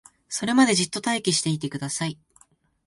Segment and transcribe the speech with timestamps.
[0.27, 2.17] それまでじっと待機していてください